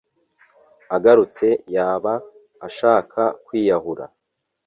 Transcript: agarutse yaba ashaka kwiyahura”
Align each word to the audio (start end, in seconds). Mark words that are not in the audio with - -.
agarutse 0.95 1.47
yaba 1.75 2.13
ashaka 2.67 3.21
kwiyahura” 3.45 4.05